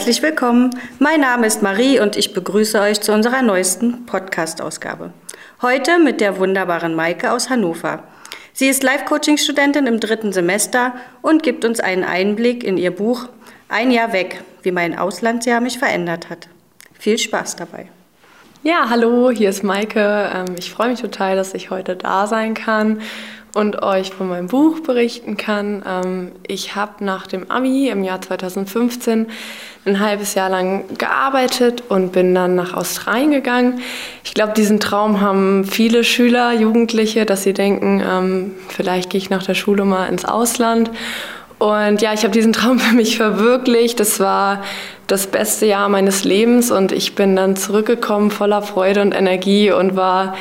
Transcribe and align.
herzlich 0.00 0.22
willkommen. 0.22 0.70
Mein 0.98 1.20
Name 1.20 1.46
ist 1.46 1.60
Marie 1.60 2.00
und 2.00 2.16
ich 2.16 2.32
begrüße 2.32 2.80
euch 2.80 3.02
zu 3.02 3.12
unserer 3.12 3.42
neuesten 3.42 4.06
Podcast-Ausgabe. 4.06 5.12
Heute 5.60 5.98
mit 5.98 6.22
der 6.22 6.38
wunderbaren 6.38 6.94
Maike 6.94 7.30
aus 7.30 7.50
Hannover. 7.50 8.04
Sie 8.54 8.68
ist 8.68 8.82
Life-Coaching-Studentin 8.82 9.86
im 9.86 10.00
dritten 10.00 10.32
Semester 10.32 10.94
und 11.20 11.42
gibt 11.42 11.66
uns 11.66 11.80
einen 11.80 12.02
Einblick 12.02 12.64
in 12.64 12.78
ihr 12.78 12.92
Buch 12.92 13.28
Ein 13.68 13.90
Jahr 13.90 14.14
weg, 14.14 14.42
wie 14.62 14.72
mein 14.72 14.98
Auslandsjahr 14.98 15.60
mich 15.60 15.78
verändert 15.78 16.30
hat. 16.30 16.48
Viel 16.98 17.18
Spaß 17.18 17.56
dabei. 17.56 17.88
Ja, 18.62 18.88
hallo, 18.88 19.30
hier 19.30 19.50
ist 19.50 19.64
Maike. 19.64 20.30
Ähm, 20.34 20.54
ich 20.58 20.70
freue 20.70 20.88
mich 20.88 21.02
total, 21.02 21.36
dass 21.36 21.52
ich 21.52 21.68
heute 21.68 21.94
da 21.94 22.26
sein 22.26 22.54
kann 22.54 23.02
und 23.54 23.82
euch 23.82 24.10
von 24.10 24.28
meinem 24.28 24.46
Buch 24.46 24.80
berichten 24.80 25.36
kann. 25.36 25.82
Ähm, 25.86 26.32
ich 26.46 26.76
habe 26.76 27.04
nach 27.04 27.26
dem 27.26 27.50
AMI 27.50 27.88
im 27.88 28.04
Jahr 28.04 28.20
2015 28.20 29.26
ein 29.86 30.00
halbes 30.00 30.34
Jahr 30.34 30.50
lang 30.50 30.84
gearbeitet 30.98 31.84
und 31.88 32.12
bin 32.12 32.34
dann 32.34 32.54
nach 32.54 32.74
Australien 32.74 33.30
gegangen. 33.30 33.80
Ich 34.24 34.34
glaube, 34.34 34.52
diesen 34.52 34.78
Traum 34.78 35.20
haben 35.20 35.64
viele 35.64 36.04
Schüler, 36.04 36.52
Jugendliche, 36.52 37.26
dass 37.26 37.42
sie 37.42 37.54
denken, 37.54 38.02
ähm, 38.06 38.54
vielleicht 38.68 39.10
gehe 39.10 39.18
ich 39.18 39.30
nach 39.30 39.42
der 39.42 39.54
Schule 39.54 39.84
mal 39.84 40.06
ins 40.06 40.24
Ausland. 40.24 40.90
Und 41.58 42.00
ja, 42.00 42.14
ich 42.14 42.22
habe 42.22 42.32
diesen 42.32 42.52
Traum 42.52 42.78
für 42.80 42.94
mich 42.94 43.16
verwirklicht. 43.16 44.00
Das 44.00 44.20
war 44.20 44.62
das 45.06 45.26
beste 45.26 45.66
Jahr 45.66 45.88
meines 45.88 46.24
Lebens 46.24 46.70
und 46.70 46.92
ich 46.92 47.14
bin 47.14 47.34
dann 47.34 47.56
zurückgekommen 47.56 48.30
voller 48.30 48.62
Freude 48.62 49.02
und 49.02 49.12
Energie 49.12 49.72
und 49.72 49.96
war 49.96 50.36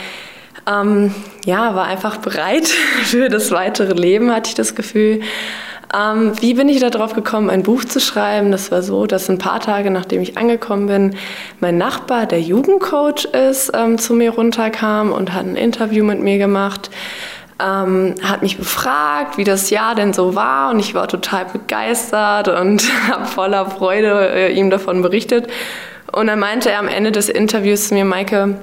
ähm, 0.70 1.14
ja, 1.46 1.76
war 1.76 1.86
einfach 1.86 2.18
bereit 2.18 2.68
für 3.04 3.30
das 3.30 3.52
weitere 3.52 3.94
Leben, 3.94 4.34
hatte 4.34 4.50
ich 4.50 4.56
das 4.56 4.76
Gefühl. 4.76 5.22
Ähm, 5.92 6.34
wie 6.40 6.54
bin 6.54 6.70
ich 6.70 6.80
darauf 6.82 7.14
gekommen, 7.14 7.50
ein 7.50 7.64
Buch 7.64 7.84
zu 7.84 8.00
schreiben? 8.00 8.52
Das 8.52 8.72
war 8.72 8.84
so, 8.84 9.08
dass 9.08 9.28
ein 9.28 9.40
paar 9.40 9.60
Tage 9.60 9.90
nachdem 9.90 10.22
ich 10.22 10.38
angekommen 10.38 10.86
bin, 10.86 11.16
mein 11.60 11.80
Nachbar, 11.80 12.28
der 12.28 12.42
Jugendcoach 12.42 13.26
ist, 13.26 13.72
ähm, 13.74 13.98
zu 13.98 14.14
mir 14.14 14.32
runterkam 14.32 15.12
und 15.12 15.34
hat 15.34 15.46
ein 15.46 15.56
Interview 15.56 16.06
mit 16.06 16.20
mir 16.20 16.38
gemacht. 16.38 16.92
Ähm, 17.62 18.16
hat 18.24 18.44
mich 18.44 18.58
befragt, 18.58 19.38
wie 19.38 19.44
das 19.44 19.72
Jahr 19.72 19.96
denn 19.96 20.14
so 20.14 20.36
war 20.36 20.70
und 20.70 20.80
ich 20.80 20.94
war 20.94 21.08
total 21.08 21.46
begeistert 21.46 22.48
und 22.48 22.84
habe 23.12 23.26
voller 23.26 23.70
Freude 23.72 24.30
äh, 24.30 24.54
ihm 24.54 24.70
davon 24.70 25.02
berichtet. 25.02 25.48
Und 26.12 26.28
dann 26.28 26.40
meinte 26.40 26.70
er 26.70 26.80
am 26.80 26.88
Ende 26.88 27.12
des 27.12 27.30
Interviews 27.30 27.88
zu 27.88 27.96
mir, 27.96 28.06
Maike, 28.06 28.60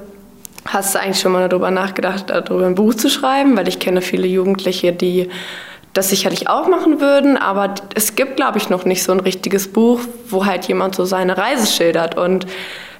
Hast 0.67 0.95
du 0.95 1.00
eigentlich 1.00 1.20
schon 1.20 1.33
mal 1.33 1.48
darüber 1.48 1.70
nachgedacht, 1.70 2.27
darüber 2.28 2.67
ein 2.67 2.75
Buch 2.75 2.95
zu 2.95 3.09
schreiben? 3.09 3.56
Weil 3.56 3.69
ich 3.69 3.78
kenne 3.78 4.03
viele 4.03 4.27
Jugendliche, 4.27 4.92
die 4.92 5.28
das 5.97 6.11
sicherlich 6.11 6.48
auch 6.48 6.69
machen 6.69 7.00
würden, 7.00 7.36
aber 7.36 7.75
es 7.95 8.17
gibt, 8.17 8.36
glaube 8.36 8.59
ich, 8.59 8.69
noch 8.69 8.84
nicht 8.84 9.03
so 9.03 9.12
ein 9.12 9.20
richtiges 9.20 9.69
Buch, 9.69 10.00
wo 10.28 10.44
halt 10.44 10.67
jemand 10.67 10.94
so 10.94 11.05
seine 11.05 11.39
Reise 11.39 11.67
schildert. 11.67 12.17
Und 12.19 12.47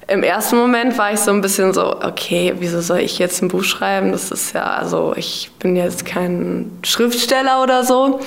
im 0.09 0.23
ersten 0.23 0.57
Moment 0.57 0.97
war 0.99 1.13
ich 1.13 1.21
so 1.21 1.31
ein 1.31 1.41
bisschen 1.41 1.75
so, 1.75 1.97
okay, 2.01 2.55
wieso 2.59 2.81
soll 2.81 3.01
ich 3.01 3.19
jetzt 3.19 3.43
ein 3.43 3.49
Buch 3.49 3.65
schreiben? 3.65 4.13
Das 4.13 4.31
ist 4.31 4.55
ja, 4.55 4.65
also 4.65 5.13
ich 5.17 5.51
bin 5.59 5.77
jetzt 5.77 6.07
kein 6.07 6.71
Schriftsteller 6.85 7.63
oder 7.63 7.85
so. 7.85 8.21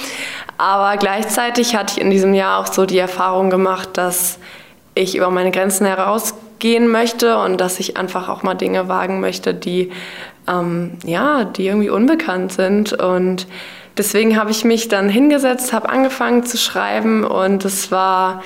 Aber 0.58 0.98
gleichzeitig 0.98 1.76
hatte 1.76 1.94
ich 1.96 2.02
in 2.02 2.12
diesem 2.12 2.34
Jahr 2.34 2.60
auch 2.60 2.68
so 2.68 2.86
die 2.86 2.98
Erfahrung 2.98 3.50
gemacht, 3.50 3.90
dass 3.94 4.38
ich 4.94 5.16
über 5.16 5.30
meine 5.30 5.52
Grenzen 5.52 5.86
herausgehen 6.60 6.88
möchte 6.88 7.38
und 7.38 7.60
dass 7.60 7.80
ich 7.80 7.98
einfach 7.98 8.30
auch 8.30 8.44
mal 8.44 8.54
Dinge 8.54 8.88
wagen 8.88 9.20
möchte, 9.20 9.54
die, 9.54 9.92
ähm, 10.48 10.92
ja, 11.06 11.46
die 11.46 11.68
irgendwie 11.68 11.90
unbekannt 11.90 12.52
sind. 12.52 12.94
Und 12.94 13.48
deswegen 13.98 14.38
habe 14.38 14.52
ich 14.52 14.66
mich 14.66 14.88
dann 14.88 15.10
hingesetzt, 15.10 15.74
habe 15.74 15.90
angefangen 15.90 16.44
zu 16.44 16.58
schreiben 16.58 17.24
und 17.24 17.66
es 17.66 17.92
war 17.92 18.44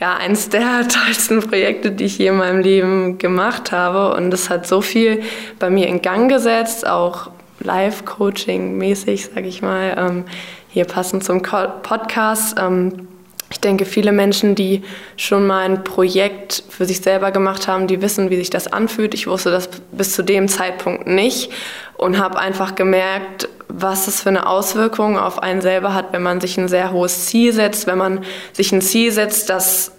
ja 0.00 0.16
eines 0.16 0.50
der 0.50 0.86
tollsten 0.88 1.40
Projekte, 1.40 1.90
die 1.90 2.04
ich 2.04 2.18
je 2.18 2.28
in 2.28 2.36
meinem 2.36 2.60
Leben 2.60 3.18
gemacht 3.18 3.72
habe. 3.72 4.14
Und 4.14 4.32
es 4.34 4.50
hat 4.50 4.66
so 4.66 4.80
viel 4.80 5.22
bei 5.58 5.70
mir 5.70 5.88
in 5.88 6.02
Gang 6.02 6.28
gesetzt, 6.28 6.86
auch 6.86 7.30
Live-Coaching-mäßig, 7.60 9.30
sage 9.34 9.48
ich 9.48 9.62
mal. 9.62 9.94
Ähm, 9.96 10.24
hier 10.68 10.84
passend 10.84 11.24
zum 11.24 11.40
Podcast. 11.40 12.56
Ähm, 12.60 13.08
ich 13.54 13.60
denke, 13.60 13.84
viele 13.84 14.10
Menschen, 14.10 14.56
die 14.56 14.82
schon 15.16 15.46
mal 15.46 15.64
ein 15.64 15.84
Projekt 15.84 16.64
für 16.68 16.86
sich 16.86 17.00
selber 17.00 17.30
gemacht 17.30 17.68
haben, 17.68 17.86
die 17.86 18.02
wissen, 18.02 18.28
wie 18.28 18.36
sich 18.36 18.50
das 18.50 18.66
anfühlt. 18.66 19.14
Ich 19.14 19.28
wusste 19.28 19.52
das 19.52 19.68
bis 19.92 20.12
zu 20.12 20.24
dem 20.24 20.48
Zeitpunkt 20.48 21.06
nicht 21.06 21.52
und 21.96 22.18
habe 22.18 22.36
einfach 22.40 22.74
gemerkt, 22.74 23.48
was 23.68 24.06
das 24.06 24.22
für 24.22 24.30
eine 24.30 24.48
Auswirkung 24.48 25.16
auf 25.16 25.40
einen 25.40 25.60
selber 25.60 25.94
hat, 25.94 26.12
wenn 26.12 26.22
man 26.22 26.40
sich 26.40 26.58
ein 26.58 26.66
sehr 26.66 26.90
hohes 26.90 27.26
Ziel 27.26 27.52
setzt, 27.52 27.86
wenn 27.86 27.96
man 27.96 28.24
sich 28.52 28.72
ein 28.72 28.82
Ziel 28.82 29.12
setzt, 29.12 29.50
das 29.50 29.92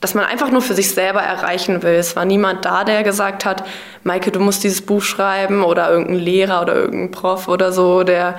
dass 0.00 0.12
man 0.12 0.26
einfach 0.26 0.50
nur 0.50 0.60
für 0.60 0.74
sich 0.74 0.90
selber 0.90 1.22
erreichen 1.22 1.82
will. 1.82 1.94
Es 1.94 2.14
war 2.14 2.26
niemand 2.26 2.66
da, 2.66 2.84
der 2.84 3.04
gesagt 3.04 3.46
hat, 3.46 3.64
Maike, 4.02 4.30
du 4.30 4.38
musst 4.38 4.62
dieses 4.62 4.82
Buch 4.82 5.00
schreiben 5.00 5.64
oder 5.64 5.90
irgendein 5.90 6.18
Lehrer 6.18 6.60
oder 6.60 6.74
irgendein 6.74 7.10
Prof 7.10 7.48
oder 7.48 7.72
so, 7.72 8.02
der 8.02 8.36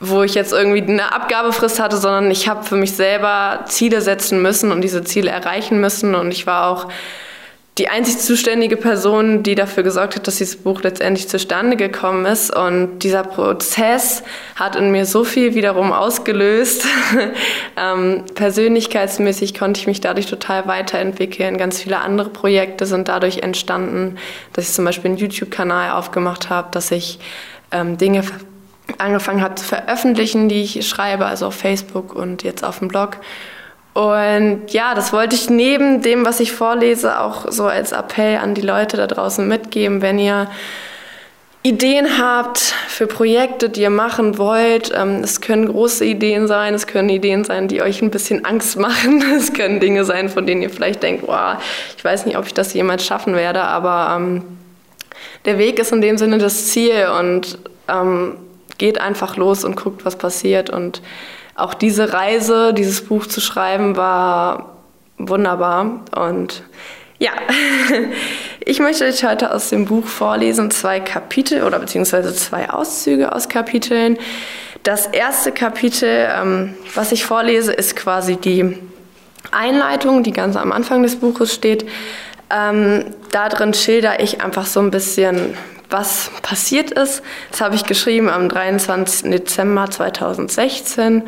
wo 0.00 0.22
ich 0.22 0.34
jetzt 0.34 0.52
irgendwie 0.52 0.82
eine 0.82 1.12
Abgabefrist 1.12 1.80
hatte, 1.80 1.96
sondern 1.96 2.30
ich 2.30 2.48
habe 2.48 2.64
für 2.64 2.76
mich 2.76 2.92
selber 2.92 3.64
Ziele 3.66 4.00
setzen 4.00 4.42
müssen 4.42 4.72
und 4.72 4.80
diese 4.80 5.04
Ziele 5.04 5.30
erreichen 5.30 5.80
müssen. 5.80 6.14
Und 6.14 6.30
ich 6.30 6.46
war 6.46 6.68
auch 6.68 6.88
die 7.78 7.88
einzig 7.88 8.18
zuständige 8.18 8.76
Person, 8.76 9.44
die 9.44 9.54
dafür 9.54 9.84
gesorgt 9.84 10.16
hat, 10.16 10.26
dass 10.26 10.38
dieses 10.38 10.56
Buch 10.56 10.82
letztendlich 10.82 11.28
zustande 11.28 11.76
gekommen 11.76 12.26
ist. 12.26 12.54
Und 12.54 13.00
dieser 13.00 13.22
Prozess 13.22 14.24
hat 14.56 14.74
in 14.74 14.90
mir 14.90 15.06
so 15.06 15.22
viel 15.22 15.54
wiederum 15.54 15.92
ausgelöst. 15.92 16.84
ähm, 17.76 18.24
persönlichkeitsmäßig 18.34 19.56
konnte 19.56 19.80
ich 19.80 19.86
mich 19.86 20.00
dadurch 20.00 20.26
total 20.26 20.66
weiterentwickeln. 20.66 21.56
Ganz 21.56 21.80
viele 21.80 22.00
andere 22.00 22.30
Projekte 22.30 22.84
sind 22.84 23.08
dadurch 23.08 23.38
entstanden, 23.38 24.16
dass 24.54 24.68
ich 24.68 24.74
zum 24.74 24.84
Beispiel 24.84 25.12
einen 25.12 25.18
YouTube-Kanal 25.18 25.92
aufgemacht 25.92 26.50
habe, 26.50 26.68
dass 26.72 26.90
ich 26.90 27.20
ähm, 27.70 27.96
Dinge 27.96 28.24
angefangen 28.96 29.42
habe 29.42 29.54
zu 29.56 29.64
veröffentlichen, 29.64 30.48
die 30.48 30.62
ich 30.62 30.88
schreibe, 30.88 31.26
also 31.26 31.46
auf 31.46 31.54
Facebook 31.54 32.14
und 32.14 32.42
jetzt 32.42 32.64
auf 32.64 32.78
dem 32.78 32.88
Blog. 32.88 33.18
Und 33.94 34.68
ja, 34.68 34.94
das 34.94 35.12
wollte 35.12 35.34
ich 35.34 35.50
neben 35.50 36.02
dem, 36.02 36.24
was 36.24 36.40
ich 36.40 36.52
vorlese, 36.52 37.20
auch 37.20 37.50
so 37.50 37.66
als 37.66 37.92
Appell 37.92 38.38
an 38.38 38.54
die 38.54 38.60
Leute 38.60 38.96
da 38.96 39.06
draußen 39.06 39.46
mitgeben, 39.46 40.02
wenn 40.02 40.18
ihr 40.18 40.48
Ideen 41.64 42.18
habt 42.18 42.58
für 42.58 43.08
Projekte, 43.08 43.68
die 43.68 43.82
ihr 43.82 43.90
machen 43.90 44.38
wollt. 44.38 44.92
Ähm, 44.94 45.22
es 45.24 45.40
können 45.40 45.66
große 45.66 46.04
Ideen 46.04 46.46
sein, 46.46 46.74
es 46.74 46.86
können 46.86 47.08
Ideen 47.08 47.44
sein, 47.44 47.66
die 47.66 47.82
euch 47.82 48.00
ein 48.00 48.10
bisschen 48.10 48.44
Angst 48.44 48.78
machen. 48.78 49.22
Es 49.36 49.52
können 49.52 49.80
Dinge 49.80 50.04
sein, 50.04 50.28
von 50.28 50.46
denen 50.46 50.62
ihr 50.62 50.70
vielleicht 50.70 51.02
denkt, 51.02 51.26
wow, 51.26 51.56
ich 51.96 52.04
weiß 52.04 52.26
nicht, 52.26 52.38
ob 52.38 52.46
ich 52.46 52.54
das 52.54 52.72
jemals 52.74 53.04
schaffen 53.04 53.34
werde, 53.34 53.62
aber 53.62 54.16
ähm, 54.16 54.44
der 55.44 55.58
Weg 55.58 55.78
ist 55.78 55.92
in 55.92 56.00
dem 56.00 56.16
Sinne 56.16 56.38
das 56.38 56.68
Ziel 56.68 57.08
und 57.18 57.58
ähm, 57.88 58.36
geht 58.78 59.00
einfach 59.00 59.36
los 59.36 59.64
und 59.64 59.76
guckt, 59.76 60.04
was 60.04 60.16
passiert. 60.16 60.70
Und 60.70 61.02
auch 61.54 61.74
diese 61.74 62.12
Reise, 62.12 62.72
dieses 62.72 63.04
Buch 63.04 63.26
zu 63.26 63.40
schreiben, 63.40 63.96
war 63.96 64.76
wunderbar. 65.18 66.00
Und 66.16 66.62
ja, 67.18 67.32
ich 68.60 68.78
möchte 68.78 69.04
euch 69.04 69.24
heute 69.24 69.52
aus 69.52 69.70
dem 69.70 69.84
Buch 69.86 70.06
vorlesen, 70.06 70.70
zwei 70.70 71.00
Kapitel 71.00 71.64
oder 71.64 71.78
beziehungsweise 71.78 72.34
zwei 72.34 72.70
Auszüge 72.70 73.34
aus 73.34 73.48
Kapiteln. 73.48 74.18
Das 74.84 75.06
erste 75.06 75.50
Kapitel, 75.50 76.28
ähm, 76.32 76.74
was 76.94 77.10
ich 77.12 77.24
vorlese, 77.24 77.72
ist 77.72 77.96
quasi 77.96 78.36
die 78.36 78.78
Einleitung, 79.50 80.22
die 80.22 80.32
ganz 80.32 80.56
am 80.56 80.72
Anfang 80.72 81.02
des 81.02 81.16
Buches 81.16 81.52
steht. 81.52 81.86
Ähm, 82.50 83.04
da 83.30 83.48
drin 83.48 83.74
schilder 83.74 84.20
ich 84.20 84.40
einfach 84.40 84.66
so 84.66 84.80
ein 84.80 84.90
bisschen, 84.90 85.54
was 85.90 86.30
passiert 86.42 86.90
ist. 86.90 87.22
Das 87.50 87.60
habe 87.60 87.74
ich 87.74 87.84
geschrieben 87.84 88.28
am 88.28 88.48
23. 88.48 89.30
Dezember 89.30 89.90
2016. 89.90 91.22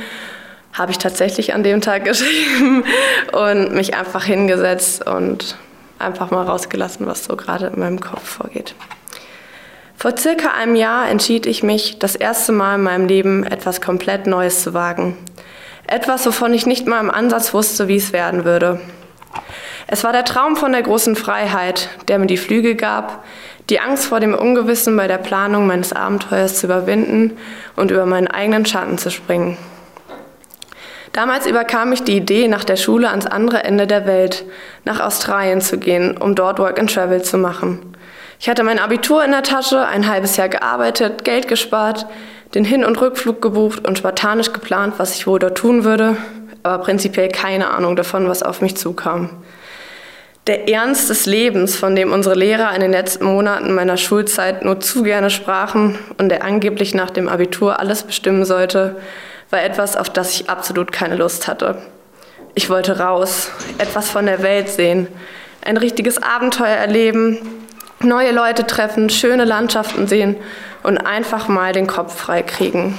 Habe 0.73 0.93
ich 0.93 0.99
tatsächlich 0.99 1.55
an 1.55 1.63
dem 1.63 1.81
Tag 1.81 2.05
geschrieben 2.07 2.85
und 3.33 3.73
mich 3.73 3.95
einfach 3.95 4.25
hingesetzt 4.25 5.07
und 5.07 5.57
einfach 5.99 6.31
mal 6.31 6.45
rausgelassen, 6.45 7.07
was 7.07 7.25
so 7.25 7.37
gerade 7.37 7.69
in 7.69 7.79
meinem 7.79 8.01
Kopf 8.01 8.27
vorgeht. 8.29 8.75
Vor 9.97 10.17
circa 10.17 10.53
einem 10.53 10.77
Jahr 10.77 11.11
entschied 11.11 11.45
ich 11.45 11.63
mich, 11.63 11.99
das 11.99 12.17
erste 12.17 12.53
Mal 12.53 12.77
in 12.77 12.83
meinem 12.83 13.07
Leben 13.07 13.45
etwas 13.45 13.83
komplett 13.83 14.27
Neues 14.27 14.63
zu 14.63 14.73
wagen. 14.73 15.17
Etwas, 15.87 16.25
wovon 16.25 16.55
ich 16.55 16.65
nicht 16.65 16.87
mal 16.87 17.01
im 17.01 17.11
Ansatz 17.11 17.53
wusste, 17.53 17.87
wie 17.87 17.97
es 17.97 18.13
werden 18.13 18.45
würde. 18.47 18.81
Es 19.89 20.05
war 20.05 20.13
der 20.13 20.25
Traum 20.25 20.57
von 20.57 20.73
der 20.73 20.83
großen 20.83 21.17
Freiheit, 21.17 21.91
der 22.09 22.19
mir 22.19 22.29
die 22.29 22.39
Flügel 22.39 22.77
gab, 22.77 23.25
die 23.71 23.81
Angst 23.81 24.07
vor 24.07 24.21
dem 24.21 24.35
Ungewissen 24.35 24.97
bei 24.97 25.07
der 25.07 25.19
Planung 25.19 25.67
meines 25.67 25.93
Abenteuers 25.93 26.59
zu 26.59 26.67
überwinden 26.67 27.37
und 27.77 27.91
über 27.91 28.05
meinen 28.05 28.27
eigenen 28.27 28.67
Schatten 28.67 28.99
zu 28.99 29.11
springen. 29.11 29.57
Damals 31.13 31.47
überkam 31.47 31.91
mich 31.91 32.05
die 32.05 32.17
Idee, 32.17 32.47
nach 32.47 32.65
der 32.65 32.77
Schule 32.77 33.09
ans 33.11 33.27
andere 33.27 33.65
Ende 33.65 33.87
der 33.87 34.07
Welt, 34.07 34.45
nach 34.85 35.01
Australien 35.01 35.61
zu 35.61 35.79
gehen, 35.79 36.17
um 36.17 36.35
dort 36.35 36.59
Work 36.59 36.79
and 36.79 36.93
Travel 36.93 37.23
zu 37.23 37.37
machen. 37.37 37.95
Ich 38.39 38.49
hatte 38.49 38.63
mein 38.63 38.79
Abitur 38.79 39.25
in 39.25 39.33
der 39.33 39.43
Tasche, 39.43 39.87
ein 39.87 40.09
halbes 40.09 40.37
Jahr 40.37 40.49
gearbeitet, 40.49 41.25
Geld 41.25 41.49
gespart, 41.49 42.07
den 42.55 42.65
Hin- 42.65 42.85
und 42.85 43.01
Rückflug 43.01 43.43
gebucht 43.43 43.87
und 43.87 43.99
spartanisch 43.99 44.53
geplant, 44.53 44.95
was 44.99 45.15
ich 45.17 45.27
wohl 45.27 45.39
dort 45.39 45.59
tun 45.59 45.85
würde, 45.85 46.17
aber 46.63 46.83
prinzipiell 46.83 47.29
keine 47.29 47.71
Ahnung 47.71 47.97
davon, 47.97 48.29
was 48.29 48.43
auf 48.43 48.61
mich 48.61 48.77
zukam. 48.77 49.31
Der 50.51 50.69
Ernst 50.69 51.09
des 51.09 51.27
Lebens, 51.27 51.77
von 51.77 51.95
dem 51.95 52.13
unsere 52.13 52.35
Lehrer 52.35 52.75
in 52.75 52.81
den 52.81 52.91
letzten 52.91 53.25
Monaten 53.25 53.73
meiner 53.73 53.97
Schulzeit 53.97 54.65
nur 54.65 54.81
zu 54.81 55.05
gerne 55.05 55.31
sprachen 55.31 55.97
und 56.19 56.29
der 56.29 56.43
angeblich 56.43 56.93
nach 56.93 57.11
dem 57.11 57.29
Abitur 57.29 57.79
alles 57.79 58.03
bestimmen 58.03 58.45
sollte, 58.45 58.97
war 59.51 59.63
etwas, 59.63 59.97
auf 59.97 60.11
das 60.11 60.35
ich 60.35 60.51
absolut 60.51 60.91
keine 60.91 61.15
Lust 61.15 61.47
hatte. 61.47 61.81
Ich 62.57 62.69
wollte 62.69 62.99
raus, 62.99 63.53
etwas 63.79 64.11
von 64.11 64.27
der 64.27 64.43
Welt 64.43 64.69
sehen, 64.69 65.07
ein 65.65 65.77
richtiges 65.77 66.21
Abenteuer 66.21 66.67
erleben, 66.67 67.39
neue 68.01 68.33
Leute 68.33 68.67
treffen, 68.67 69.09
schöne 69.09 69.45
Landschaften 69.45 70.09
sehen 70.09 70.35
und 70.83 70.99
einfach 70.99 71.47
mal 71.47 71.73
den 71.73 71.87
Kopf 71.87 72.17
frei 72.17 72.43
kriegen. 72.43 72.99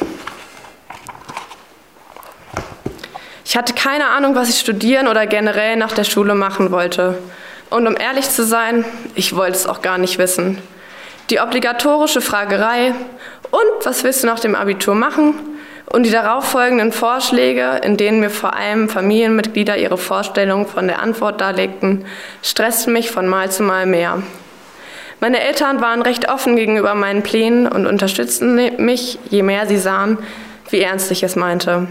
Ich 3.52 3.58
hatte 3.58 3.74
keine 3.74 4.08
Ahnung, 4.08 4.34
was 4.34 4.48
ich 4.48 4.62
studieren 4.62 5.10
oder 5.10 5.28
generell 5.28 5.76
nach 5.76 5.92
der 5.92 6.06
Schule 6.06 6.36
machen 6.36 6.72
wollte. 6.72 7.18
Und 7.70 7.86
um 7.86 7.98
ehrlich 7.98 8.30
zu 8.30 8.46
sein, 8.46 8.86
ich 9.14 9.36
wollte 9.36 9.58
es 9.58 9.68
auch 9.68 9.82
gar 9.82 9.98
nicht 9.98 10.18
wissen. 10.20 10.58
Die 11.30 11.42
obligatorische 11.42 12.22
Fragerei, 12.22 12.94
und 13.50 13.86
was 13.86 14.06
willst 14.06 14.24
du 14.24 14.28
nach 14.28 14.40
dem 14.40 14.56
Abitur 14.56 14.96
machen? 14.96 15.34
Und 15.86 16.04
die 16.04 16.12
darauffolgenden 16.12 16.94
Vorschläge, 16.94 17.82
in 17.84 17.98
denen 17.98 18.22
mir 18.22 18.30
vor 18.30 18.56
allem 18.56 18.88
Familienmitglieder 18.88 19.76
ihre 19.76 19.98
Vorstellungen 19.98 20.66
von 20.66 20.88
der 20.88 21.02
Antwort 21.02 21.42
darlegten, 21.42 22.06
stressten 22.42 22.94
mich 22.94 23.12
von 23.12 23.28
Mal 23.28 23.52
zu 23.52 23.64
Mal 23.64 23.86
mehr. 23.86 24.24
Meine 25.20 25.42
Eltern 25.42 25.82
waren 25.82 26.02
recht 26.04 26.30
offen 26.30 26.56
gegenüber 26.56 26.96
meinen 26.96 27.22
Plänen 27.22 27.68
und 27.68 27.86
unterstützten 27.86 28.78
mich, 28.78 29.20
je 29.30 29.44
mehr 29.44 29.68
sie 29.68 29.78
sahen, 29.78 30.20
wie 30.70 30.80
ernst 30.80 31.12
ich 31.12 31.22
es 31.22 31.36
meinte. 31.36 31.90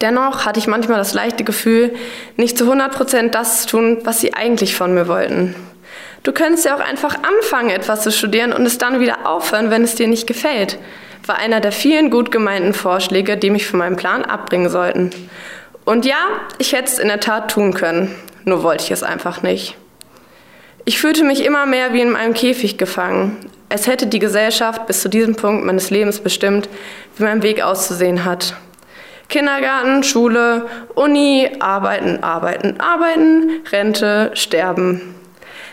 Dennoch 0.00 0.44
hatte 0.44 0.58
ich 0.58 0.66
manchmal 0.66 0.98
das 0.98 1.14
leichte 1.14 1.44
Gefühl, 1.44 1.94
nicht 2.36 2.58
zu 2.58 2.64
100 2.64 2.92
Prozent 2.92 3.34
das 3.34 3.62
zu 3.62 3.68
tun, 3.68 3.98
was 4.04 4.20
sie 4.20 4.34
eigentlich 4.34 4.74
von 4.74 4.92
mir 4.94 5.08
wollten. 5.08 5.54
Du 6.24 6.32
könntest 6.32 6.64
ja 6.64 6.74
auch 6.74 6.80
einfach 6.80 7.16
anfangen, 7.22 7.70
etwas 7.70 8.02
zu 8.02 8.10
studieren 8.10 8.52
und 8.52 8.64
es 8.64 8.78
dann 8.78 8.98
wieder 8.98 9.26
aufhören, 9.26 9.70
wenn 9.70 9.82
es 9.82 9.94
dir 9.94 10.08
nicht 10.08 10.26
gefällt, 10.26 10.78
war 11.26 11.38
einer 11.38 11.60
der 11.60 11.72
vielen 11.72 12.10
gut 12.10 12.30
gemeinten 12.30 12.74
Vorschläge, 12.74 13.36
die 13.36 13.50
mich 13.50 13.66
von 13.66 13.78
meinem 13.78 13.96
Plan 13.96 14.24
abbringen 14.24 14.68
sollten. 14.68 15.10
Und 15.84 16.06
ja, 16.06 16.16
ich 16.58 16.72
hätte 16.72 16.86
es 16.86 16.98
in 16.98 17.08
der 17.08 17.20
Tat 17.20 17.50
tun 17.50 17.74
können, 17.74 18.14
nur 18.44 18.62
wollte 18.62 18.84
ich 18.84 18.90
es 18.90 19.02
einfach 19.02 19.42
nicht. 19.42 19.76
Ich 20.86 20.98
fühlte 20.98 21.24
mich 21.24 21.44
immer 21.44 21.66
mehr 21.66 21.92
wie 21.92 22.00
in 22.00 22.16
einem 22.16 22.34
Käfig 22.34 22.78
gefangen. 22.78 23.36
Es 23.68 23.86
hätte 23.86 24.06
die 24.06 24.18
Gesellschaft 24.18 24.86
bis 24.86 25.00
zu 25.00 25.08
diesem 25.08 25.34
Punkt 25.34 25.64
meines 25.64 25.90
Lebens 25.90 26.20
bestimmt, 26.20 26.68
wie 27.16 27.24
mein 27.24 27.42
Weg 27.42 27.62
auszusehen 27.62 28.24
hat. 28.24 28.54
Kindergarten, 29.34 30.04
Schule, 30.04 30.66
Uni, 30.94 31.50
arbeiten, 31.58 32.22
arbeiten, 32.22 32.78
arbeiten, 32.78 33.62
Rente, 33.72 34.30
sterben. 34.34 35.00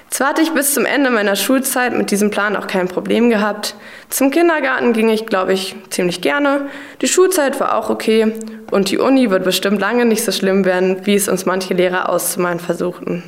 Zwar 0.10 0.30
hatte 0.30 0.42
ich 0.42 0.50
bis 0.50 0.74
zum 0.74 0.84
Ende 0.84 1.12
meiner 1.12 1.36
Schulzeit 1.36 1.96
mit 1.96 2.10
diesem 2.10 2.32
Plan 2.32 2.56
auch 2.56 2.66
kein 2.66 2.88
Problem 2.88 3.30
gehabt. 3.30 3.76
Zum 4.10 4.32
Kindergarten 4.32 4.94
ging 4.94 5.10
ich, 5.10 5.28
glaube 5.28 5.54
ich, 5.54 5.76
ziemlich 5.92 6.22
gerne. 6.22 6.70
Die 7.04 7.08
Schulzeit 7.08 7.60
war 7.60 7.78
auch 7.78 7.92
okay 7.92 8.34
und 8.72 8.90
die 8.90 8.98
Uni 8.98 9.30
wird 9.30 9.44
bestimmt 9.44 9.80
lange 9.80 10.06
nicht 10.06 10.24
so 10.24 10.32
schlimm 10.32 10.66
werden, 10.66 11.06
wie 11.06 11.14
es 11.14 11.30
uns 11.30 11.46
manche 11.46 11.76
Lehrer 11.76 12.10
auszumalen 12.10 12.60
versuchten. 12.60 13.22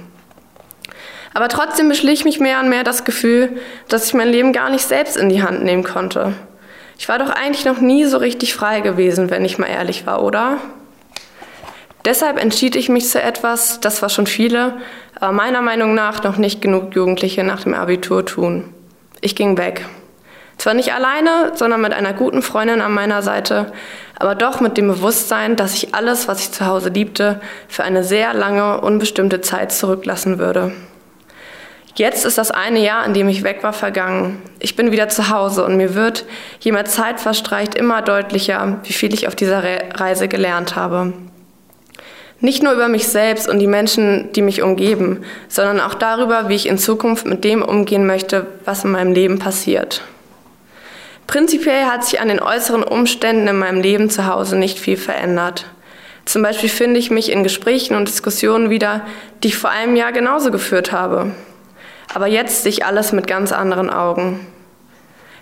Aber 1.36 1.47
trotzdem 1.47 1.89
beschlich 1.89 2.25
mich 2.25 2.39
mehr 2.39 2.59
und 2.59 2.69
mehr 2.69 2.83
das 2.83 3.06
Gefühl, 3.06 3.51
dass 3.88 4.07
ich 4.07 4.15
mein 4.15 4.29
Leben 4.29 4.51
gar 4.51 4.71
nicht 4.71 4.88
selbst 4.88 5.15
in 5.15 5.29
die 5.29 5.44
Hand 5.44 5.63
nehmen 5.63 5.83
konnte. 5.83 6.33
Ich 6.97 7.09
war 7.09 7.19
doch 7.19 7.29
eigentlich 7.29 7.65
noch 7.65 7.79
nie 7.79 8.05
so 8.05 8.17
richtig 8.17 8.53
frei 8.53 8.81
gewesen, 8.81 9.29
wenn 9.29 9.45
ich 9.45 9.57
mal 9.57 9.67
ehrlich 9.67 10.05
war, 10.05 10.23
oder? 10.23 10.57
Deshalb 12.05 12.37
entschied 12.37 12.75
ich 12.75 12.89
mich 12.89 13.09
zu 13.09 13.21
etwas, 13.21 13.79
das 13.79 14.01
was 14.01 14.13
schon 14.13 14.27
viele, 14.27 14.73
aber 15.19 15.31
meiner 15.31 15.61
Meinung 15.61 15.95
nach 15.95 16.23
noch 16.23 16.37
nicht 16.37 16.61
genug 16.61 16.93
Jugendliche 16.95 17.43
nach 17.43 17.63
dem 17.63 17.73
Abitur 17.73 18.25
tun. 18.25 18.73
Ich 19.21 19.35
ging 19.35 19.57
weg. 19.57 19.85
Zwar 20.57 20.73
nicht 20.73 20.93
alleine, 20.93 21.53
sondern 21.55 21.81
mit 21.81 21.93
einer 21.93 22.13
guten 22.13 22.41
Freundin 22.41 22.81
an 22.81 22.93
meiner 22.93 23.21
Seite, 23.21 23.71
aber 24.19 24.35
doch 24.35 24.59
mit 24.59 24.77
dem 24.77 24.87
Bewusstsein, 24.87 25.55
dass 25.55 25.75
ich 25.75 25.95
alles, 25.95 26.27
was 26.27 26.41
ich 26.41 26.51
zu 26.51 26.65
Hause 26.65 26.89
liebte, 26.89 27.41
für 27.67 27.83
eine 27.83 28.03
sehr 28.03 28.33
lange, 28.33 28.81
unbestimmte 28.81 29.41
Zeit 29.41 29.71
zurücklassen 29.71 30.39
würde. 30.39 30.73
Jetzt 31.95 32.25
ist 32.25 32.39
das 32.39 32.49
eine 32.49 32.79
Jahr, 32.79 33.05
in 33.05 33.13
dem 33.13 33.29
ich 33.29 33.43
weg 33.43 33.59
war, 33.61 33.73
vergangen. 33.73 34.41
Ich 34.59 34.75
bin 34.75 34.91
wieder 34.91 35.09
zu 35.09 35.29
Hause 35.29 35.63
und 35.63 35.77
mir 35.77 35.93
wird, 35.93 36.25
je 36.59 36.71
mehr 36.71 36.85
Zeit 36.85 37.19
verstreicht, 37.19 37.75
immer 37.75 38.01
deutlicher, 38.01 38.79
wie 38.83 38.93
viel 38.93 39.13
ich 39.13 39.27
auf 39.27 39.35
dieser 39.35 39.63
Reise 39.93 40.27
gelernt 40.27 40.75
habe. 40.75 41.13
Nicht 42.39 42.63
nur 42.63 42.73
über 42.73 42.87
mich 42.87 43.07
selbst 43.07 43.47
und 43.47 43.59
die 43.59 43.67
Menschen, 43.67 44.31
die 44.33 44.41
mich 44.41 44.63
umgeben, 44.63 45.23
sondern 45.47 45.79
auch 45.79 45.93
darüber, 45.93 46.49
wie 46.49 46.55
ich 46.55 46.65
in 46.65 46.79
Zukunft 46.79 47.27
mit 47.27 47.43
dem 47.43 47.61
umgehen 47.61 48.07
möchte, 48.07 48.47
was 48.65 48.83
in 48.83 48.91
meinem 48.91 49.13
Leben 49.13 49.37
passiert. 49.37 50.01
Prinzipiell 51.27 51.85
hat 51.85 52.03
sich 52.03 52.19
an 52.19 52.27
den 52.27 52.41
äußeren 52.41 52.83
Umständen 52.83 53.47
in 53.47 53.57
meinem 53.57 53.81
Leben 53.81 54.09
zu 54.09 54.25
Hause 54.25 54.57
nicht 54.57 54.79
viel 54.79 54.97
verändert. 54.97 55.67
Zum 56.25 56.41
Beispiel 56.41 56.69
finde 56.69 56.99
ich 56.99 57.11
mich 57.11 57.31
in 57.31 57.43
Gesprächen 57.43 57.95
und 57.95 58.07
Diskussionen 58.07 58.69
wieder, 58.69 59.01
die 59.43 59.49
ich 59.49 59.57
vor 59.57 59.69
einem 59.69 59.95
Jahr 59.95 60.11
genauso 60.11 60.51
geführt 60.51 60.91
habe. 60.91 61.31
Aber 62.13 62.27
jetzt 62.27 62.63
sehe 62.63 62.71
ich 62.71 62.85
alles 62.85 63.11
mit 63.11 63.27
ganz 63.27 63.51
anderen 63.51 63.89
Augen. 63.89 64.45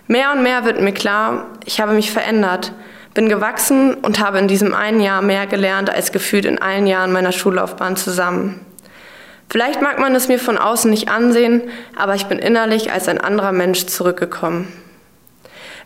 Mehr 0.06 0.32
und 0.32 0.42
mehr 0.42 0.64
wird 0.64 0.80
mir 0.80 0.92
klar, 0.92 1.46
ich 1.64 1.80
habe 1.80 1.92
mich 1.92 2.10
verändert, 2.10 2.72
bin 3.14 3.28
gewachsen 3.28 3.94
und 3.94 4.20
habe 4.20 4.38
in 4.38 4.48
diesem 4.48 4.74
einen 4.74 5.00
Jahr 5.00 5.22
mehr 5.22 5.46
gelernt 5.46 5.90
als 5.90 6.12
gefühlt 6.12 6.44
in 6.44 6.60
allen 6.60 6.86
Jahren 6.86 7.12
meiner 7.12 7.32
Schullaufbahn 7.32 7.96
zusammen. 7.96 8.60
Vielleicht 9.48 9.82
mag 9.82 9.98
man 9.98 10.14
es 10.14 10.28
mir 10.28 10.38
von 10.38 10.56
außen 10.56 10.90
nicht 10.90 11.10
ansehen, 11.10 11.62
aber 11.94 12.14
ich 12.14 12.26
bin 12.26 12.38
innerlich 12.38 12.90
als 12.90 13.06
ein 13.06 13.20
anderer 13.20 13.52
Mensch 13.52 13.86
zurückgekommen. 13.86 14.72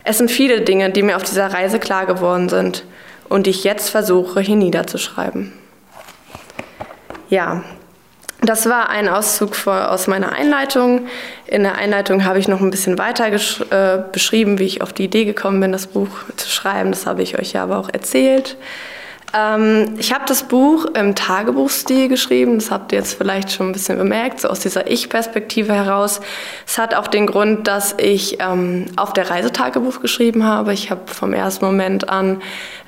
Es 0.05 0.17
sind 0.17 0.31
viele 0.31 0.61
Dinge, 0.61 0.89
die 0.89 1.03
mir 1.03 1.17
auf 1.17 1.23
dieser 1.23 1.53
Reise 1.53 1.79
klar 1.79 2.05
geworden 2.05 2.47
sind 2.47 2.85
und 3.27 3.45
die 3.45 3.49
ich 3.49 3.65
jetzt 3.65 3.89
versuche, 3.89 4.39
hier 4.39 4.55
niederzuschreiben. 4.55 5.51
Ja, 7.29 7.63
das 8.41 8.69
war 8.69 8.89
ein 8.89 9.09
Auszug 9.09 9.65
aus 9.65 10.07
meiner 10.07 10.33
Einleitung. 10.33 11.07
In 11.47 11.63
der 11.63 11.75
Einleitung 11.75 12.23
habe 12.23 12.37
ich 12.37 12.47
noch 12.47 12.61
ein 12.61 12.69
bisschen 12.69 12.97
weiter 12.99 13.27
äh, 13.31 14.03
beschrieben, 14.11 14.59
wie 14.59 14.65
ich 14.65 14.81
auf 14.81 14.93
die 14.93 15.05
Idee 15.05 15.25
gekommen 15.25 15.59
bin, 15.59 15.71
das 15.71 15.87
Buch 15.87 16.09
zu 16.35 16.47
schreiben. 16.47 16.91
Das 16.91 17.07
habe 17.07 17.23
ich 17.23 17.39
euch 17.39 17.53
ja 17.53 17.63
aber 17.63 17.79
auch 17.79 17.89
erzählt. 17.91 18.57
Ähm, 19.33 19.95
ich 19.97 20.13
habe 20.13 20.23
das 20.27 20.43
Buch 20.43 20.85
im 20.85 21.15
Tagebuchstil 21.15 22.09
geschrieben. 22.09 22.59
Das 22.59 22.69
habt 22.69 22.91
ihr 22.91 22.99
jetzt 22.99 23.17
vielleicht 23.17 23.51
schon 23.51 23.69
ein 23.69 23.73
bisschen 23.73 23.97
bemerkt, 23.97 24.41
so 24.41 24.49
aus 24.49 24.59
dieser 24.59 24.89
Ich-Perspektive 24.89 25.73
heraus. 25.73 26.21
Es 26.65 26.77
hat 26.77 26.93
auch 26.93 27.07
den 27.07 27.25
Grund, 27.25 27.67
dass 27.67 27.95
ich 27.97 28.37
ähm, 28.39 28.85
auf 28.97 29.13
der 29.13 29.31
Reisetagebuch 29.31 29.99
geschrieben 29.99 30.43
habe. 30.43 30.73
Ich 30.73 30.91
habe 30.91 31.01
vom 31.07 31.33
ersten 31.33 31.65
Moment 31.65 32.09
an 32.09 32.41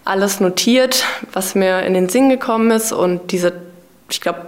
alles 0.05 0.39
notiert, 0.39 1.05
was 1.33 1.55
mir 1.55 1.81
in 1.81 1.95
den 1.95 2.07
Sinn 2.07 2.29
gekommen 2.29 2.71
ist 2.71 2.91
und 2.91 3.31
diese, 3.31 3.53
ich 4.09 4.21
glaube, 4.21 4.47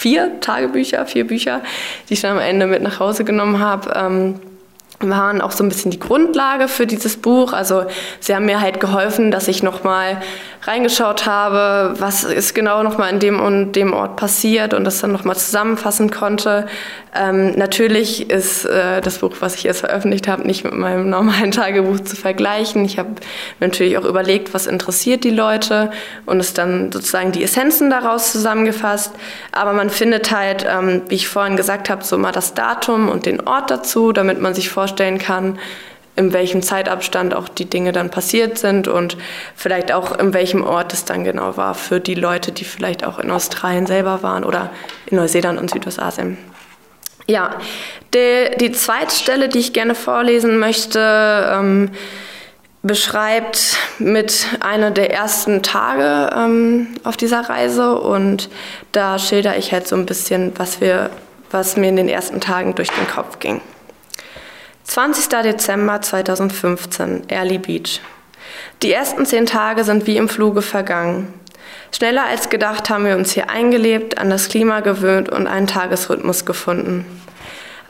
vier 0.00 0.40
Tagebücher, 0.40 1.04
vier 1.04 1.26
Bücher, 1.26 1.60
die 2.08 2.14
ich 2.14 2.22
dann 2.22 2.38
am 2.38 2.42
Ende 2.42 2.66
mit 2.66 2.80
nach 2.80 3.00
Hause 3.00 3.22
genommen 3.22 3.58
habe. 3.60 3.92
Ähm, 3.94 4.34
waren 5.00 5.40
auch 5.40 5.52
so 5.52 5.64
ein 5.64 5.68
bisschen 5.68 5.90
die 5.90 5.98
Grundlage 5.98 6.68
für 6.68 6.86
dieses 6.86 7.16
Buch. 7.16 7.52
Also 7.54 7.84
sie 8.20 8.34
haben 8.34 8.44
mir 8.44 8.60
halt 8.60 8.80
geholfen, 8.80 9.30
dass 9.30 9.48
ich 9.48 9.62
nochmal 9.62 10.20
reingeschaut 10.62 11.24
habe, 11.24 11.94
was 11.98 12.22
ist 12.22 12.54
genau 12.54 12.82
nochmal 12.82 13.10
in 13.10 13.18
dem 13.18 13.40
und 13.40 13.72
dem 13.72 13.94
Ort 13.94 14.16
passiert 14.16 14.74
und 14.74 14.84
das 14.84 15.00
dann 15.00 15.10
nochmal 15.10 15.36
zusammenfassen 15.36 16.10
konnte. 16.10 16.66
Ähm, 17.14 17.52
natürlich 17.56 18.28
ist 18.28 18.66
äh, 18.66 19.00
das 19.00 19.18
Buch, 19.18 19.32
was 19.40 19.54
ich 19.54 19.62
jetzt 19.62 19.80
veröffentlicht 19.80 20.28
habe, 20.28 20.46
nicht 20.46 20.64
mit 20.64 20.74
meinem 20.74 21.08
normalen 21.08 21.50
Tagebuch 21.50 22.00
zu 22.00 22.14
vergleichen. 22.14 22.84
Ich 22.84 22.98
habe 22.98 23.08
natürlich 23.58 23.96
auch 23.96 24.04
überlegt, 24.04 24.52
was 24.52 24.66
interessiert 24.66 25.24
die 25.24 25.30
Leute 25.30 25.90
und 26.26 26.40
es 26.40 26.52
dann 26.52 26.92
sozusagen 26.92 27.32
die 27.32 27.42
Essenzen 27.42 27.88
daraus 27.88 28.30
zusammengefasst. 28.30 29.14
Aber 29.52 29.72
man 29.72 29.88
findet 29.88 30.30
halt, 30.30 30.66
ähm, 30.70 31.02
wie 31.08 31.14
ich 31.14 31.26
vorhin 31.26 31.56
gesagt 31.56 31.88
habe, 31.88 32.04
so 32.04 32.18
mal 32.18 32.32
das 32.32 32.52
Datum 32.52 33.08
und 33.08 33.24
den 33.24 33.40
Ort 33.46 33.70
dazu, 33.70 34.12
damit 34.12 34.40
man 34.40 34.52
sich 34.52 34.68
vorstellt, 34.68 34.89
vorstellen 34.90 35.18
kann, 35.18 35.58
in 36.16 36.32
welchem 36.32 36.62
Zeitabstand 36.62 37.34
auch 37.34 37.48
die 37.48 37.64
Dinge 37.64 37.92
dann 37.92 38.10
passiert 38.10 38.58
sind 38.58 38.88
und 38.88 39.16
vielleicht 39.54 39.92
auch 39.92 40.18
in 40.18 40.34
welchem 40.34 40.64
Ort 40.64 40.92
es 40.92 41.04
dann 41.04 41.24
genau 41.24 41.56
war 41.56 41.74
für 41.74 42.00
die 42.00 42.14
Leute, 42.14 42.50
die 42.50 42.64
vielleicht 42.64 43.04
auch 43.04 43.18
in 43.20 43.30
Australien 43.30 43.86
selber 43.86 44.22
waren 44.22 44.44
oder 44.44 44.70
in 45.06 45.16
Neuseeland 45.16 45.58
und 45.58 45.70
Südostasien. 45.70 46.36
Ja, 47.26 47.54
die, 48.12 48.56
die 48.58 48.72
zweite 48.72 49.14
Stelle, 49.14 49.48
die 49.48 49.60
ich 49.60 49.72
gerne 49.72 49.94
vorlesen 49.94 50.58
möchte, 50.58 50.98
ähm, 51.52 51.90
beschreibt 52.82 53.76
mit 53.98 54.46
einer 54.60 54.90
der 54.90 55.12
ersten 55.12 55.62
Tage 55.62 56.34
ähm, 56.34 56.88
auf 57.04 57.16
dieser 57.16 57.48
Reise 57.48 57.98
und 57.98 58.50
da 58.90 59.18
schilder 59.18 59.56
ich 59.56 59.72
halt 59.72 59.86
so 59.86 59.94
ein 59.94 60.06
bisschen, 60.06 60.52
was, 60.56 60.80
wir, 60.80 61.10
was 61.50 61.76
mir 61.76 61.88
in 61.88 61.96
den 61.96 62.08
ersten 62.08 62.40
Tagen 62.40 62.74
durch 62.74 62.90
den 62.90 63.06
Kopf 63.06 63.38
ging. 63.38 63.60
20. 64.90 65.28
Dezember 65.44 66.02
2015, 66.02 67.28
Early 67.28 67.58
Beach. 67.58 68.00
Die 68.82 68.92
ersten 68.92 69.24
zehn 69.24 69.46
Tage 69.46 69.84
sind 69.84 70.08
wie 70.08 70.16
im 70.16 70.28
Fluge 70.28 70.62
vergangen. 70.62 71.32
Schneller 71.94 72.24
als 72.24 72.48
gedacht 72.48 72.90
haben 72.90 73.04
wir 73.04 73.14
uns 73.14 73.30
hier 73.30 73.50
eingelebt, 73.50 74.18
an 74.18 74.30
das 74.30 74.48
Klima 74.48 74.80
gewöhnt 74.80 75.28
und 75.28 75.46
einen 75.46 75.68
Tagesrhythmus 75.68 76.44
gefunden. 76.44 77.06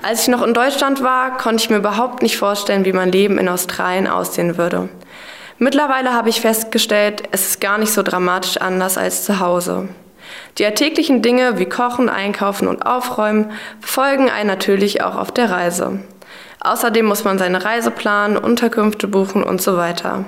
Als 0.02 0.20
ich 0.20 0.28
noch 0.28 0.46
in 0.46 0.52
Deutschland 0.52 1.02
war, 1.02 1.38
konnte 1.38 1.64
ich 1.64 1.70
mir 1.70 1.78
überhaupt 1.78 2.20
nicht 2.20 2.36
vorstellen, 2.36 2.84
wie 2.84 2.92
mein 2.92 3.10
Leben 3.10 3.38
in 3.38 3.48
Australien 3.48 4.06
aussehen 4.06 4.58
würde. 4.58 4.90
Mittlerweile 5.56 6.12
habe 6.12 6.28
ich 6.28 6.42
festgestellt, 6.42 7.22
es 7.30 7.46
ist 7.46 7.62
gar 7.62 7.78
nicht 7.78 7.94
so 7.94 8.02
dramatisch 8.02 8.58
anders 8.58 8.98
als 8.98 9.24
zu 9.24 9.40
Hause. 9.40 9.88
Die 10.58 10.66
alltäglichen 10.66 11.22
Dinge 11.22 11.58
wie 11.58 11.64
Kochen, 11.64 12.10
Einkaufen 12.10 12.68
und 12.68 12.84
Aufräumen 12.84 13.52
folgen 13.80 14.28
einen 14.28 14.48
natürlich 14.48 15.02
auch 15.02 15.16
auf 15.16 15.32
der 15.32 15.50
Reise. 15.50 16.00
Außerdem 16.60 17.06
muss 17.06 17.24
man 17.24 17.38
seine 17.38 17.64
Reise 17.64 17.90
planen, 17.90 18.36
Unterkünfte 18.36 19.08
buchen 19.08 19.42
und 19.42 19.62
so 19.62 19.76
weiter. 19.76 20.24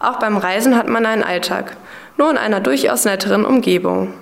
Auch 0.00 0.18
beim 0.18 0.36
Reisen 0.36 0.76
hat 0.76 0.88
man 0.88 1.06
einen 1.06 1.22
Alltag, 1.22 1.76
nur 2.16 2.30
in 2.30 2.38
einer 2.38 2.60
durchaus 2.60 3.04
netteren 3.04 3.44
Umgebung. 3.44 4.14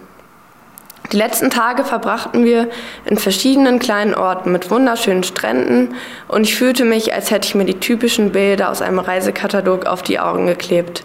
Die 1.11 1.17
letzten 1.17 1.49
Tage 1.49 1.85
verbrachten 1.85 2.45
wir 2.45 2.69
in 3.07 3.17
verschiedenen 3.17 3.79
kleinen 3.79 4.15
Orten 4.15 4.53
mit 4.53 4.71
wunderschönen 4.71 5.23
Stränden 5.23 5.95
und 6.27 6.43
ich 6.43 6.55
fühlte 6.55 6.85
mich, 6.85 7.15
als 7.15 7.31
hätte 7.31 7.49
ich 7.49 7.55
mir 7.55 7.65
die 7.65 7.81
typischen 7.81 8.33
Bilder 8.33 8.69
aus 8.69 8.83
einem 8.83 8.99
Reisekatalog 8.99 9.87
auf 9.87 10.03
die 10.03 10.21
Augen 10.21 10.47
geklebt. 10.47 11.05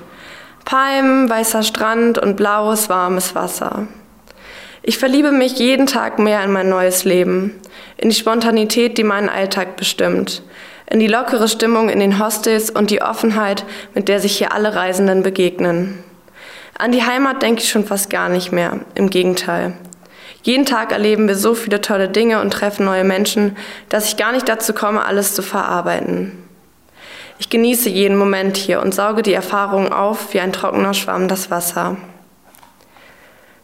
Palmen, 0.66 1.30
weißer 1.30 1.64
Strand 1.64 2.18
und 2.18 2.36
blaues, 2.36 2.90
warmes 2.90 3.34
Wasser. 3.34 3.88
Ich 4.86 4.98
verliebe 4.98 5.32
mich 5.32 5.60
jeden 5.60 5.88
Tag 5.88 6.20
mehr 6.20 6.44
in 6.44 6.52
mein 6.52 6.68
neues 6.68 7.06
Leben, 7.06 7.58
in 7.96 8.10
die 8.10 8.16
Spontanität, 8.16 8.98
die 8.98 9.06
meinen 9.06 9.30
Alltag 9.30 9.78
bestimmt, 9.78 10.44
in 10.90 11.00
die 11.00 11.08
lockere 11.08 11.48
Stimmung 11.48 11.88
in 11.88 12.02
den 12.02 12.20
Hostels 12.20 12.70
und 12.70 12.92
die 12.92 13.02
Offenheit, 13.02 13.64
mit 13.94 14.10
der 14.10 14.20
sich 14.20 14.38
hier 14.38 14.52
alle 14.52 14.76
Reisenden 14.76 15.24
begegnen. 15.24 16.04
An 16.78 16.92
die 16.92 17.04
Heimat 17.04 17.42
denke 17.42 17.62
ich 17.62 17.70
schon 17.70 17.86
fast 17.86 18.10
gar 18.10 18.28
nicht 18.28 18.52
mehr, 18.52 18.82
im 18.94 19.10
Gegenteil. 19.10 19.72
Jeden 20.42 20.66
Tag 20.66 20.92
erleben 20.92 21.30
wir 21.30 21.36
so 21.36 21.56
viele 21.56 21.80
tolle 21.80 22.10
Dinge 22.10 22.42
und 22.42 22.52
treffen 22.52 22.86
neue 22.86 23.06
Menschen, 23.06 23.56
dass 23.88 24.10
ich 24.10 24.18
gar 24.18 24.34
nicht 24.34 24.50
dazu 24.50 24.74
komme, 24.74 25.06
alles 25.06 25.34
zu 25.34 25.44
verarbeiten. 25.44 26.34
Ich 27.40 27.50
genieße 27.50 27.88
jeden 27.88 28.18
Moment 28.18 28.58
hier 28.58 28.82
und 28.82 28.94
sauge 28.94 29.22
die 29.22 29.34
Erfahrungen 29.34 29.94
auf 29.94 30.34
wie 30.34 30.42
ein 30.42 30.52
trockener 30.52 30.94
Schwamm 30.94 31.30
das 31.30 31.50
Wasser. 31.50 31.96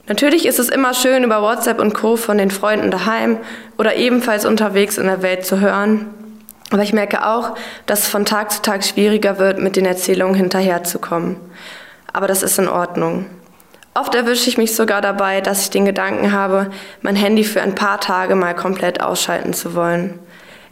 Natürlich 0.09 0.47
ist 0.47 0.57
es 0.57 0.69
immer 0.69 0.95
schön, 0.95 1.23
über 1.23 1.43
WhatsApp 1.43 1.79
und 1.79 1.93
Co. 1.93 2.17
von 2.17 2.39
den 2.39 2.49
Freunden 2.49 2.89
daheim 2.89 3.37
oder 3.77 3.95
ebenfalls 3.95 4.43
unterwegs 4.43 4.97
in 4.97 5.05
der 5.05 5.21
Welt 5.21 5.45
zu 5.45 5.59
hören. 5.59 6.07
Aber 6.71 6.81
ich 6.81 6.93
merke 6.93 7.27
auch, 7.27 7.55
dass 7.85 7.99
es 8.01 8.07
von 8.07 8.25
Tag 8.25 8.51
zu 8.51 8.63
Tag 8.63 8.83
schwieriger 8.83 9.37
wird, 9.37 9.59
mit 9.59 9.75
den 9.75 9.85
Erzählungen 9.85 10.33
hinterherzukommen. 10.33 11.37
Aber 12.11 12.25
das 12.25 12.41
ist 12.41 12.57
in 12.57 12.67
Ordnung. 12.67 13.27
Oft 13.93 14.15
erwische 14.15 14.49
ich 14.49 14.57
mich 14.57 14.75
sogar 14.75 15.01
dabei, 15.01 15.41
dass 15.41 15.61
ich 15.61 15.69
den 15.69 15.85
Gedanken 15.85 16.31
habe, 16.31 16.71
mein 17.03 17.15
Handy 17.15 17.43
für 17.43 17.61
ein 17.61 17.75
paar 17.75 17.99
Tage 17.99 18.33
mal 18.33 18.55
komplett 18.55 19.01
ausschalten 19.01 19.53
zu 19.53 19.75
wollen. 19.75 20.17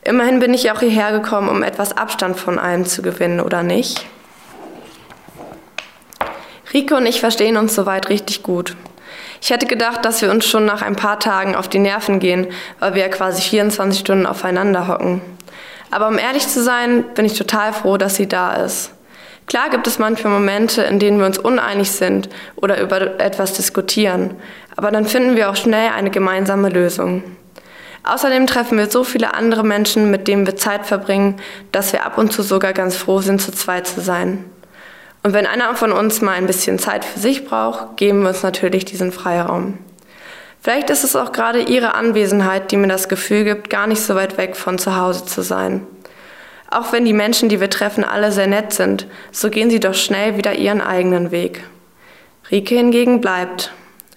Immerhin 0.03 0.39
bin 0.39 0.55
ich 0.55 0.71
auch 0.71 0.79
hierher 0.79 1.11
gekommen, 1.11 1.49
um 1.49 1.61
etwas 1.61 1.95
Abstand 1.95 2.37
von 2.37 2.57
allem 2.57 2.87
zu 2.87 3.03
gewinnen, 3.03 3.41
oder 3.41 3.61
nicht? 3.61 4.03
Rike 6.73 6.95
und 6.95 7.05
ich 7.05 7.19
verstehen 7.19 7.57
uns 7.57 7.75
soweit 7.75 8.09
richtig 8.09 8.41
gut. 8.41 8.75
Ich 9.41 9.49
hätte 9.49 9.65
gedacht, 9.65 10.03
dass 10.03 10.21
wir 10.21 10.31
uns 10.31 10.45
schon 10.45 10.65
nach 10.65 10.81
ein 10.81 10.95
paar 10.95 11.19
Tagen 11.19 11.55
auf 11.55 11.67
die 11.67 11.79
Nerven 11.79 12.19
gehen, 12.19 12.47
weil 12.79 12.95
wir 12.95 13.03
ja 13.03 13.09
quasi 13.09 13.41
24 13.41 13.99
Stunden 13.99 14.25
aufeinander 14.25 14.87
hocken. 14.87 15.21
Aber 15.91 16.07
um 16.07 16.17
ehrlich 16.17 16.47
zu 16.47 16.61
sein, 16.63 17.03
bin 17.13 17.25
ich 17.25 17.37
total 17.37 17.73
froh, 17.73 17.97
dass 17.97 18.15
sie 18.15 18.27
da 18.27 18.55
ist. 18.55 18.91
Klar 19.47 19.69
gibt 19.69 19.87
es 19.87 19.97
manchmal 19.97 20.33
Momente, 20.33 20.81
in 20.81 20.99
denen 20.99 21.19
wir 21.19 21.25
uns 21.25 21.37
uneinig 21.37 21.91
sind 21.91 22.27
oder 22.57 22.81
über 22.81 23.19
etwas 23.21 23.53
diskutieren, 23.53 24.35
aber 24.75 24.91
dann 24.91 25.05
finden 25.05 25.37
wir 25.37 25.49
auch 25.49 25.55
schnell 25.55 25.91
eine 25.95 26.09
gemeinsame 26.09 26.67
Lösung. 26.67 27.23
Außerdem 28.03 28.45
treffen 28.45 28.77
wir 28.77 28.89
so 28.89 29.03
viele 29.05 29.33
andere 29.33 29.63
Menschen, 29.63 30.11
mit 30.11 30.27
denen 30.27 30.45
wir 30.45 30.57
Zeit 30.57 30.85
verbringen, 30.85 31.37
dass 31.71 31.93
wir 31.93 32.05
ab 32.05 32.17
und 32.17 32.33
zu 32.33 32.41
sogar 32.43 32.73
ganz 32.73 32.97
froh 32.97 33.21
sind, 33.21 33.41
zu 33.41 33.51
zweit 33.51 33.87
zu 33.87 34.01
sein. 34.01 34.45
Und 35.27 35.33
wenn 35.33 35.45
einer 35.45 35.75
von 35.75 35.91
uns 35.91 36.21
mal 36.21 36.35
ein 36.35 36.47
bisschen 36.47 36.79
Zeit 36.79 37.03
für 37.03 37.19
sich 37.19 37.43
braucht, 37.43 37.97
geben 37.97 38.21
wir 38.21 38.29
uns 38.29 38.43
natürlich 38.43 38.85
diesen 38.85 39.11
Freiraum. 39.11 39.77
Vielleicht 40.61 40.89
ist 40.89 41.03
es 41.03 41.17
auch 41.17 41.33
gerade 41.33 41.59
Ihre 41.59 41.95
Anwesenheit, 41.95 42.71
die 42.71 42.77
mir 42.77 42.87
das 42.87 43.09
Gefühl 43.09 43.43
gibt, 43.43 43.69
gar 43.69 43.87
nicht 43.87 43.99
so 43.99 44.15
weit 44.15 44.37
weg 44.37 44.55
von 44.55 44.77
zu 44.77 44.95
Hause 44.95 45.25
zu 45.25 45.41
sein. 45.41 45.85
Auch 46.71 46.93
wenn 46.93 47.03
die 47.03 47.11
Menschen, 47.11 47.49
die 47.49 47.59
wir 47.59 47.69
treffen, 47.69 48.05
alle 48.05 48.31
sehr 48.31 48.47
nett 48.47 48.71
sind, 48.71 49.05
so 49.33 49.49
gehen 49.49 49.69
sie 49.69 49.81
doch 49.81 49.95
schnell 49.95 50.37
wieder 50.37 50.53
ihren 50.53 50.79
eigenen 50.79 51.29
Weg. 51.31 51.61
Rike 52.49 52.75
hingegen 52.75 53.19
bleibt. 53.19 53.73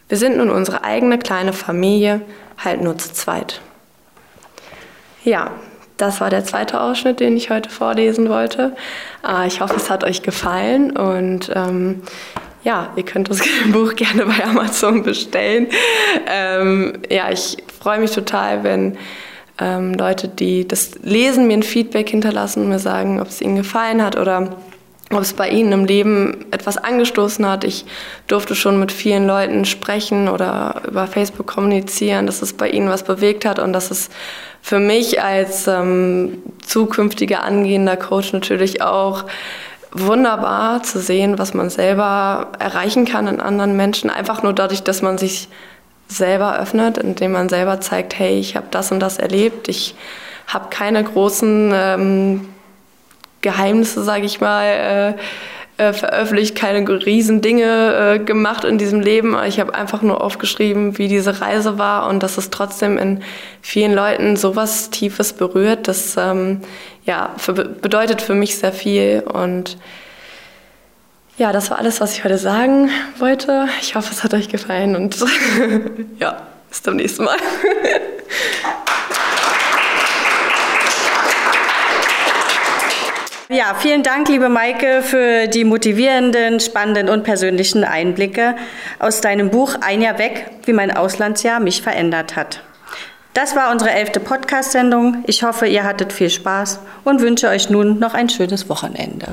Wir 0.09 0.17
sind 0.17 0.37
nun 0.37 0.49
unsere 0.49 0.85
eigene 0.85 1.19
kleine 1.19 1.53
Familie, 1.53 2.21
halt 2.57 2.83
nur 2.83 2.97
zu 2.99 3.13
zweit. 3.13 3.61
Ja, 5.25 5.51
das 6.01 6.21
war 6.21 6.31
der 6.31 6.45
zweite 6.45 6.81
Ausschnitt, 6.81 7.21
den 7.21 7.37
ich 7.37 7.51
heute 7.51 7.71
vorlesen 7.71 8.29
wollte. 8.29 8.75
Äh, 9.27 9.47
ich 9.47 9.61
hoffe, 9.61 9.77
es 9.77 9.91
hat 9.91 10.05
euch 10.05 10.23
gefallen 10.23 10.97
und 10.97 11.51
ähm, 11.55 12.03
ja, 12.63 12.93
ihr 12.97 13.05
könnt 13.05 13.31
das 13.31 13.41
Buch 13.73 13.95
gerne 13.95 14.27
bei 14.27 14.45
Amazon 14.45 15.03
bestellen. 15.03 15.69
Ähm, 16.27 16.95
ja, 17.09 17.31
ich 17.31 17.59
freue 17.81 18.01
mich 18.01 18.11
total, 18.11 18.65
wenn 18.65 18.97
ähm, 19.59 19.95
Leute, 19.95 20.29
die 20.29 20.67
das 20.67 20.93
lesen, 21.03 21.47
mir 21.47 21.55
ein 21.55 21.63
Feedback 21.63 22.09
hinterlassen 22.09 22.63
und 22.63 22.69
mir 22.71 22.79
sagen, 22.79 23.21
ob 23.21 23.29
es 23.29 23.41
ihnen 23.41 23.57
gefallen 23.57 24.03
hat 24.03 24.17
oder 24.17 24.57
ob 25.13 25.21
es 25.21 25.33
bei 25.33 25.49
Ihnen 25.49 25.73
im 25.73 25.85
Leben 25.85 26.47
etwas 26.53 26.77
angestoßen 26.79 27.45
hat. 27.47 27.65
Ich 27.65 27.85
durfte 28.29 28.55
schon 28.55 28.79
mit 28.79 28.93
vielen 28.93 29.27
Leuten 29.27 29.65
sprechen 29.65 30.29
oder 30.29 30.83
über 30.87 31.07
Facebook 31.09 31.49
kommunizieren, 31.49 32.27
dass 32.27 32.43
es 32.43 32.53
bei 32.53 32.71
Ihnen 32.71 32.89
was 32.89 33.03
bewegt 33.03 33.45
hat 33.45 33.59
und 33.59 33.73
dass 33.73 33.91
es 33.91 34.09
für 34.63 34.79
mich 34.79 35.21
als 35.23 35.67
ähm, 35.67 36.39
zukünftiger 36.65 37.43
angehender 37.43 37.97
Coach 37.97 38.33
natürlich 38.33 38.83
auch 38.83 39.25
wunderbar 39.93 40.85
zu 40.85 41.01
sehen, 41.01 41.39
was 41.39 41.55
man 41.55 41.71
selber 41.71 42.53
erreichen 42.61 43.05
kann 43.05 43.27
in 43.27 43.41
anderen 43.41 43.77
Menschen. 43.77 44.11
Einfach 44.11 44.45
nur 44.45 44.53
dadurch, 44.53 44.85
dass 44.85 45.03
man 45.03 45.19
sich 45.19 45.49
selber 46.07 46.57
öffnet, 46.59 46.99
indem 46.99 47.33
man 47.33 47.49
selber 47.49 47.81
zeigt, 47.81 48.17
hey, 48.17 48.39
ich 48.39 48.55
habe 48.55 48.67
das 48.71 48.93
und 48.93 49.01
das 49.01 49.19
erlebt, 49.19 49.69
ich 49.69 49.97
habe 50.47 50.69
keine 50.71 51.03
großen 51.03 51.73
ähm, 51.75 52.49
Geheimnisse, 53.41 54.03
sage 54.05 54.27
ich 54.27 54.41
mal, 54.41 54.65
äh, 54.67 55.15
äh, 55.81 55.95
veröffentlicht, 55.95 56.57
keine 56.57 56.87
riesen 57.07 57.41
Dinge 57.41 58.17
äh, 58.17 58.19
gemacht 58.19 58.65
in 58.65 58.77
diesem 58.77 59.01
Leben. 59.01 59.35
Ich 59.47 59.59
habe 59.59 59.75
einfach 59.75 60.03
nur 60.03 60.23
aufgeschrieben, 60.23 60.99
wie 60.99 61.09
diese 61.09 61.41
Reise 61.41 61.79
war 61.79 62.07
und 62.09 62.23
dass 62.23 62.37
es 62.37 62.51
trotzdem 62.51 62.99
in 62.99 63.23
vielen 63.63 63.95
Leuten 63.95 64.37
sowas 64.37 64.91
Tiefes 64.91 65.33
berührt. 65.33 65.89
Das 65.89 66.19
ähm, 66.19 66.61
ja, 67.07 67.31
für, 67.39 67.55
bedeutet 67.55 68.21
für 68.21 68.35
mich 68.35 68.59
sehr 68.59 68.73
viel 68.73 69.23
und 69.27 69.79
ja, 71.39 71.51
das 71.53 71.71
war 71.71 71.79
alles, 71.79 72.03
was 72.03 72.13
ich 72.13 72.25
heute 72.25 72.37
sagen 72.37 72.91
wollte. 73.19 73.67
Ich 73.81 73.95
hoffe, 73.95 74.11
es 74.13 74.23
hat 74.23 74.35
euch 74.35 74.51
gefallen 74.51 74.95
und 74.95 75.17
ja, 76.19 76.43
bis 76.69 76.83
zum 76.83 76.97
nächsten 76.97 77.25
Mal. 77.25 77.39
Ja, 83.53 83.75
vielen 83.77 84.05
Dank, 84.05 84.29
liebe 84.29 84.49
Maike, 84.49 85.03
für 85.03 85.49
die 85.49 85.65
motivierenden, 85.65 86.61
spannenden 86.61 87.09
und 87.09 87.25
persönlichen 87.25 87.83
Einblicke 87.83 88.55
aus 89.01 89.21
deinem 89.21 89.51
Buch 89.51 89.75
Ein 89.81 90.03
Jahr 90.03 90.21
weg, 90.21 90.49
wie 90.67 90.73
mein 90.73 90.97
Auslandsjahr 90.97 91.59
mich 91.59 91.83
verändert 91.83 92.37
hat. 92.37 92.63
Das 93.35 93.57
war 93.57 93.73
unsere 93.73 93.91
elfte 93.91 94.21
Podcast-Sendung. 94.21 95.25
Ich 95.27 95.43
hoffe, 95.43 95.67
ihr 95.67 95.83
hattet 95.83 96.13
viel 96.13 96.31
Spaß 96.31 96.79
und 97.03 97.23
wünsche 97.23 97.49
euch 97.49 97.71
nun 97.71 97.99
noch 97.99 98.15
ein 98.15 98.29
schönes 98.29 98.69
Wochenende. 98.69 99.27